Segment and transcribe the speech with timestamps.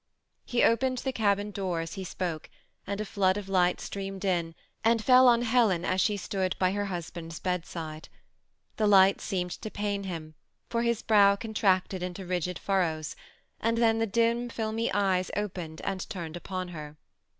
[0.45, 2.49] He opened the cabin door as he spoke,
[2.87, 6.85] and a flood of streamed in and fell on Helen as she stood by her
[6.91, 8.09] and's bedside.
[8.77, 10.33] The light seemed to pain him,
[10.71, 13.15] for irow contracted into rigid furrows,
[13.59, 16.97] and then the filmy eyes opened and turned upon her.